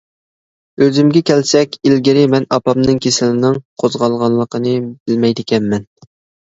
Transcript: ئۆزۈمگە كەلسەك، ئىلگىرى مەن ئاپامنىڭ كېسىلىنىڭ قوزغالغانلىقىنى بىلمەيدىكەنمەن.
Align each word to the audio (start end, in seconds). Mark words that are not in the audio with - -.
ئۆزۈمگە 0.85 1.21
كەلسەك، 1.31 1.77
ئىلگىرى 1.89 2.25
مەن 2.35 2.49
ئاپامنىڭ 2.57 2.99
كېسىلىنىڭ 3.07 3.63
قوزغالغانلىقىنى 3.85 4.77
بىلمەيدىكەنمەن. 4.91 5.89